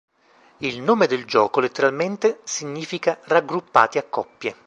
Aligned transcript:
Il 0.57 0.81
nome 0.81 1.05
del 1.05 1.25
gioco, 1.25 1.59
letteralmente, 1.59 2.39
significa 2.43 3.19
"raggruppati 3.25 3.99
a 3.99 4.03
coppie". 4.03 4.55